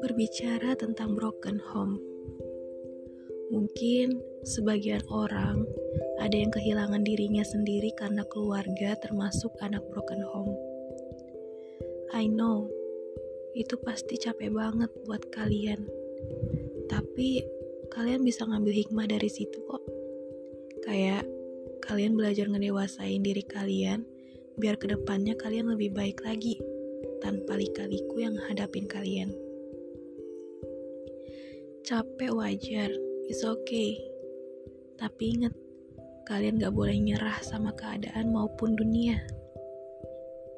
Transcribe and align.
Berbicara 0.00 0.72
tentang 0.80 1.12
broken 1.12 1.60
home, 1.60 2.00
mungkin 3.52 4.24
sebagian 4.48 5.04
orang 5.12 5.68
ada 6.16 6.32
yang 6.32 6.48
kehilangan 6.48 7.04
dirinya 7.04 7.44
sendiri 7.44 7.92
karena 7.92 8.24
keluarga, 8.32 8.96
termasuk 8.96 9.52
anak 9.60 9.84
broken 9.92 10.24
home. 10.32 10.56
I 12.16 12.32
know 12.32 12.72
itu 13.52 13.76
pasti 13.84 14.16
capek 14.16 14.48
banget 14.48 14.88
buat 15.04 15.28
kalian, 15.28 15.84
tapi 16.88 17.44
kalian 17.92 18.24
bisa 18.24 18.48
ngambil 18.48 18.72
hikmah 18.72 19.04
dari 19.04 19.28
situ 19.28 19.60
kok. 19.60 19.84
Kayak 20.80 21.28
kalian 21.84 22.16
belajar 22.16 22.48
ngedewasain 22.48 23.20
diri 23.20 23.44
kalian 23.44 24.15
biar 24.56 24.80
ke 24.80 24.88
depannya 24.88 25.36
kalian 25.36 25.68
lebih 25.72 25.92
baik 25.92 26.24
lagi 26.24 26.56
tanpa 27.20 27.56
lika-liku 27.56 28.20
yang 28.20 28.36
hadapin 28.48 28.88
kalian. 28.88 29.32
Capek 31.86 32.34
wajar, 32.34 32.90
it's 33.30 33.46
okay. 33.46 33.94
Tapi 34.96 35.38
inget, 35.38 35.54
kalian 36.26 36.58
gak 36.58 36.74
boleh 36.74 36.98
nyerah 36.98 37.38
sama 37.44 37.70
keadaan 37.76 38.32
maupun 38.34 38.74
dunia. 38.74 39.22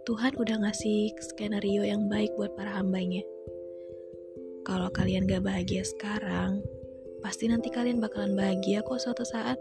Tuhan 0.08 0.40
udah 0.40 0.64
ngasih 0.64 1.12
skenario 1.20 1.84
yang 1.84 2.08
baik 2.08 2.32
buat 2.40 2.56
para 2.56 2.80
hambanya. 2.80 3.20
Kalau 4.64 4.88
kalian 4.88 5.28
gak 5.28 5.44
bahagia 5.44 5.84
sekarang, 5.84 6.64
pasti 7.20 7.44
nanti 7.50 7.68
kalian 7.68 8.00
bakalan 8.00 8.32
bahagia 8.32 8.80
kok 8.80 8.96
suatu 8.96 9.26
saat. 9.26 9.60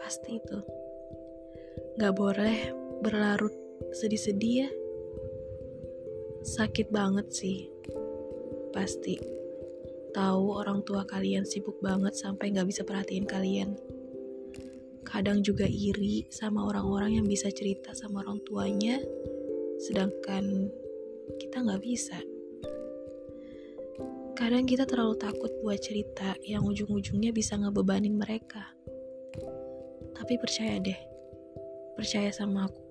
Pasti 0.00 0.40
itu. 0.40 0.58
Gak 2.00 2.16
boleh 2.16 2.87
berlarut 3.00 3.54
sedih-sedih 3.94 4.66
ya. 4.66 4.70
Sakit 6.42 6.90
banget 6.90 7.30
sih. 7.30 7.70
Pasti 8.74 9.18
tahu 10.12 10.58
orang 10.58 10.82
tua 10.82 11.04
kalian 11.06 11.46
sibuk 11.46 11.78
banget 11.78 12.16
sampai 12.16 12.50
nggak 12.50 12.68
bisa 12.68 12.82
perhatiin 12.82 13.26
kalian. 13.28 13.76
Kadang 15.06 15.40
juga 15.40 15.64
iri 15.64 16.28
sama 16.28 16.68
orang-orang 16.68 17.22
yang 17.22 17.26
bisa 17.26 17.48
cerita 17.48 17.96
sama 17.96 18.20
orang 18.20 18.44
tuanya, 18.44 19.00
sedangkan 19.80 20.68
kita 21.40 21.64
nggak 21.64 21.80
bisa. 21.80 22.18
Kadang 24.36 24.68
kita 24.68 24.84
terlalu 24.84 25.16
takut 25.18 25.50
buat 25.64 25.80
cerita 25.80 26.36
yang 26.44 26.62
ujung-ujungnya 26.62 27.34
bisa 27.34 27.56
ngebebanin 27.58 28.14
mereka. 28.20 28.68
Tapi 30.14 30.34
percaya 30.38 30.76
deh, 30.78 31.00
percaya 31.98 32.30
sama 32.30 32.70
aku. 32.70 32.82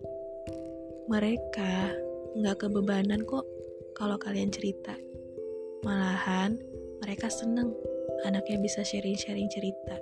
Mereka 1.07 1.95
nggak 2.35 2.59
kebebanan 2.59 3.23
kok 3.23 3.47
kalau 3.95 4.19
kalian 4.19 4.51
cerita. 4.51 4.99
Malahan, 5.87 6.59
mereka 6.99 7.31
seneng 7.31 7.71
anaknya 8.27 8.59
bisa 8.59 8.83
sharing-sharing 8.83 9.47
cerita. 9.47 9.95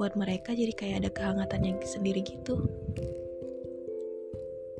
Buat 0.00 0.16
mereka 0.16 0.56
jadi 0.56 0.72
kayak 0.72 0.96
ada 1.04 1.10
kehangatan 1.12 1.60
yang 1.68 1.78
sendiri 1.84 2.24
gitu. 2.24 2.56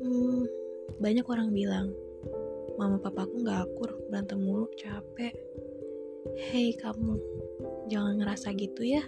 Hmm, 0.01 0.49
banyak 0.97 1.25
orang 1.29 1.53
bilang, 1.53 1.93
mama 2.81 2.97
papaku 2.97 3.45
gak 3.45 3.69
akur, 3.69 4.01
berantem 4.09 4.41
mulu, 4.41 4.65
capek. 4.81 5.37
Hei 6.49 6.73
kamu, 6.73 7.21
jangan 7.85 8.17
ngerasa 8.17 8.49
gitu 8.57 8.81
ya. 8.81 9.05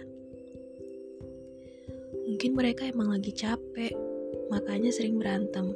Mungkin 2.30 2.54
mereka 2.54 2.86
emang 2.86 3.10
lagi 3.10 3.34
capek, 3.34 4.09
makanya 4.50 4.90
sering 4.90 5.16
berantem. 5.16 5.72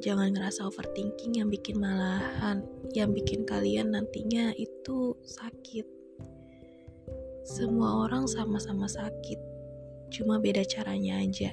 Jangan 0.00 0.32
ngerasa 0.32 0.64
overthinking 0.64 1.40
yang 1.40 1.48
bikin 1.52 1.76
malahan, 1.76 2.64
yang 2.96 3.12
bikin 3.12 3.44
kalian 3.44 3.92
nantinya 3.92 4.52
itu 4.56 5.12
sakit. 5.24 5.84
Semua 7.44 8.08
orang 8.08 8.24
sama-sama 8.24 8.88
sakit, 8.88 9.40
cuma 10.12 10.40
beda 10.40 10.64
caranya 10.64 11.20
aja. 11.20 11.52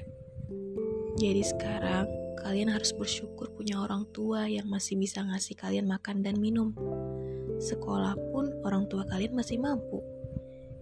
Jadi 1.18 1.42
sekarang 1.42 2.06
kalian 2.38 2.70
harus 2.70 2.94
bersyukur 2.94 3.50
punya 3.52 3.82
orang 3.82 4.06
tua 4.14 4.46
yang 4.46 4.70
masih 4.70 4.94
bisa 4.96 5.20
ngasih 5.20 5.58
kalian 5.58 5.90
makan 5.90 6.22
dan 6.22 6.38
minum. 6.38 6.72
Sekolah 7.58 8.14
pun 8.30 8.48
orang 8.62 8.86
tua 8.86 9.02
kalian 9.10 9.34
masih 9.34 9.58
mampu. 9.58 10.00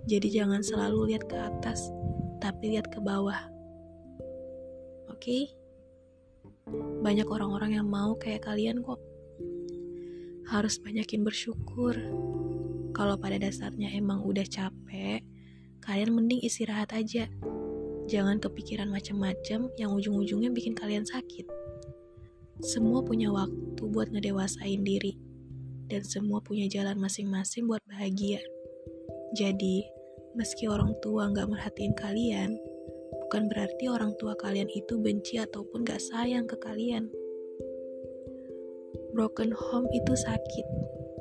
Jadi 0.06 0.30
jangan 0.30 0.62
selalu 0.62 1.10
lihat 1.10 1.26
ke 1.26 1.34
atas, 1.34 1.90
tapi 2.38 2.76
lihat 2.76 2.92
ke 2.92 3.02
bawah. 3.02 3.55
Oke? 5.16 5.24
Okay? 5.24 5.44
Banyak 7.00 7.24
orang-orang 7.24 7.80
yang 7.80 7.88
mau 7.88 8.20
kayak 8.20 8.44
kalian 8.44 8.84
kok. 8.84 9.00
Harus 10.44 10.76
banyakin 10.76 11.24
bersyukur. 11.24 11.96
Kalau 12.92 13.16
pada 13.16 13.40
dasarnya 13.40 13.96
emang 13.96 14.20
udah 14.28 14.44
capek, 14.44 15.24
kalian 15.80 16.12
mending 16.12 16.44
istirahat 16.44 16.92
aja. 16.92 17.32
Jangan 18.12 18.44
kepikiran 18.44 18.92
macam-macam 18.92 19.72
yang 19.80 19.90
ujung-ujungnya 19.96 20.52
bikin 20.52 20.76
kalian 20.76 21.08
sakit. 21.08 21.48
Semua 22.60 23.00
punya 23.00 23.32
waktu 23.32 23.80
buat 23.88 24.12
ngedewasain 24.12 24.84
diri, 24.84 25.16
dan 25.88 26.04
semua 26.04 26.44
punya 26.44 26.68
jalan 26.68 27.00
masing-masing 27.00 27.64
buat 27.64 27.80
bahagia. 27.88 28.44
Jadi, 29.32 29.80
meski 30.36 30.68
orang 30.68 30.92
tua 31.00 31.32
nggak 31.32 31.48
merhatiin 31.48 31.96
kalian, 31.96 32.60
bukan 33.26 33.50
berarti 33.50 33.90
orang 33.90 34.14
tua 34.22 34.38
kalian 34.38 34.70
itu 34.70 35.02
benci 35.02 35.42
ataupun 35.42 35.82
gak 35.82 35.98
sayang 35.98 36.46
ke 36.46 36.54
kalian. 36.62 37.10
Broken 39.10 39.50
home 39.50 39.90
itu 39.90 40.14
sakit, 40.14 40.66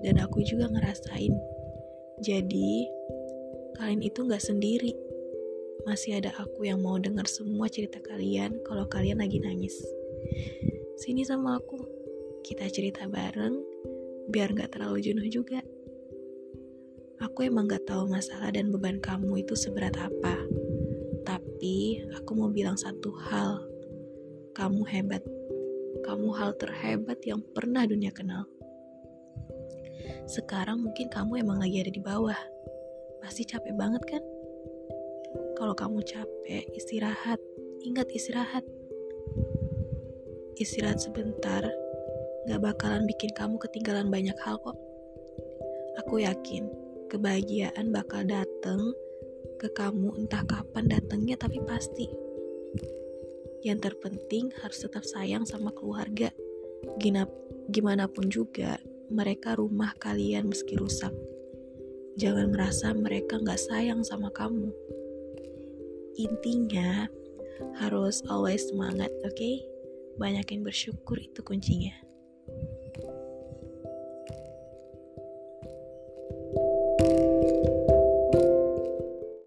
dan 0.06 0.22
aku 0.22 0.46
juga 0.46 0.70
ngerasain. 0.70 1.34
Jadi, 2.22 2.86
kalian 3.82 4.06
itu 4.06 4.22
gak 4.30 4.38
sendiri. 4.38 4.94
Masih 5.90 6.22
ada 6.22 6.30
aku 6.38 6.70
yang 6.70 6.86
mau 6.86 7.02
dengar 7.02 7.26
semua 7.26 7.66
cerita 7.74 7.98
kalian 7.98 8.62
kalau 8.70 8.86
kalian 8.86 9.18
lagi 9.18 9.42
nangis. 9.42 9.74
Sini 11.02 11.26
sama 11.26 11.58
aku, 11.58 11.82
kita 12.46 12.70
cerita 12.70 13.10
bareng, 13.10 13.66
biar 14.30 14.54
gak 14.54 14.78
terlalu 14.78 15.02
jenuh 15.02 15.26
juga. 15.26 15.66
Aku 17.18 17.50
emang 17.50 17.66
gak 17.66 17.90
tahu 17.90 18.06
masalah 18.06 18.54
dan 18.54 18.70
beban 18.70 19.02
kamu 19.02 19.42
itu 19.42 19.58
seberat 19.58 19.98
apa 19.98 20.55
tapi 21.66 21.98
aku 22.14 22.38
mau 22.38 22.54
bilang 22.54 22.78
satu 22.78 23.10
hal. 23.26 23.58
Kamu 24.54 24.86
hebat. 24.86 25.26
Kamu 26.06 26.30
hal 26.38 26.54
terhebat 26.62 27.18
yang 27.26 27.42
pernah 27.42 27.90
dunia 27.90 28.14
kenal. 28.14 28.46
Sekarang 30.30 30.86
mungkin 30.86 31.10
kamu 31.10 31.42
emang 31.42 31.58
lagi 31.58 31.82
ada 31.82 31.90
di 31.90 31.98
bawah. 31.98 32.38
Pasti 33.18 33.50
capek 33.50 33.74
banget 33.74 33.98
kan? 34.06 34.22
Kalau 35.58 35.74
kamu 35.74 36.06
capek, 36.06 36.70
istirahat. 36.78 37.42
Ingat 37.82 38.14
istirahat. 38.14 38.62
Istirahat 40.62 41.02
sebentar, 41.02 41.66
gak 42.46 42.62
bakalan 42.62 43.10
bikin 43.10 43.34
kamu 43.34 43.58
ketinggalan 43.58 44.14
banyak 44.14 44.38
hal 44.46 44.62
kok. 44.62 44.78
Aku 46.06 46.22
yakin, 46.22 46.70
kebahagiaan 47.10 47.90
bakal 47.90 48.22
dateng 48.22 48.94
ke 49.56 49.72
kamu 49.72 50.16
entah 50.20 50.44
kapan 50.44 50.92
datangnya 50.92 51.36
tapi 51.40 51.64
pasti. 51.64 52.08
Yang 53.66 53.90
terpenting 53.90 54.54
harus 54.62 54.84
tetap 54.86 55.02
sayang 55.02 55.44
sama 55.48 55.74
keluarga. 55.74 56.30
Gina, 57.02 57.26
gimana 57.74 58.06
pun 58.06 58.30
juga, 58.30 58.78
mereka 59.10 59.58
rumah 59.58 59.98
kalian 59.98 60.54
meski 60.54 60.78
rusak. 60.78 61.12
Jangan 62.16 62.54
merasa 62.54 62.94
mereka 62.94 63.42
nggak 63.42 63.60
sayang 63.60 64.06
sama 64.06 64.30
kamu. 64.30 64.70
Intinya, 66.16 67.10
harus 67.82 68.22
always 68.30 68.70
semangat, 68.70 69.12
oke? 69.26 69.34
Okay? 69.34 69.66
Banyakin 70.16 70.64
bersyukur 70.64 71.20
itu 71.20 71.44
kuncinya. 71.44 72.05